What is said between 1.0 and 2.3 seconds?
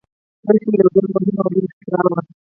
مهم او لوی اختراع و.